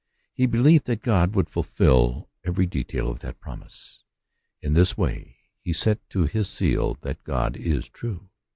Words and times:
He 0.33 0.47
believed 0.47 0.87
that 0.87 1.03
God 1.03 1.35
would 1.35 1.47
fulfil 1.47 2.27
every 2.43 2.65
detail 2.65 3.07
of 3.07 3.19
that 3.19 3.39
promise. 3.39 4.03
In 4.59 4.73
this 4.73 4.97
way 4.97 5.37
he 5.59 5.73
set 5.73 5.99
to 6.09 6.23
his 6.25 6.49
seal 6.49 6.95
that 7.01 7.23
God 7.23 7.55
is 7.55 7.87
true. 7.87 8.31